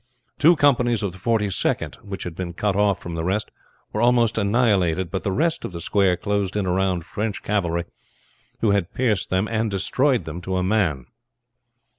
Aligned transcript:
Two 0.39 0.55
companies 0.55 1.03
of 1.03 1.11
the 1.11 1.19
Forty 1.19 1.51
second 1.51 1.93
which 2.01 2.23
had 2.23 2.33
been 2.33 2.53
cut 2.53 2.75
off 2.75 2.99
from 2.99 3.13
the 3.13 3.23
rest 3.23 3.51
were 3.93 4.01
almost 4.01 4.35
annihilated; 4.35 5.11
but 5.11 5.21
the 5.21 5.31
rest 5.31 5.63
of 5.63 5.73
the 5.73 5.79
square 5.79 6.17
closed 6.17 6.55
in 6.55 6.65
around 6.65 7.05
French 7.05 7.43
cavalry 7.43 7.83
who 8.61 8.71
had 8.71 8.95
pierced 8.95 9.29
them 9.29 9.47
and 9.47 9.69
destroyed 9.69 10.25
them 10.25 10.41
to 10.41 10.55
a 10.55 10.63
man. 10.63 11.05